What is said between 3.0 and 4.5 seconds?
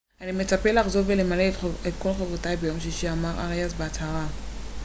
אמר אריאס בהצהרה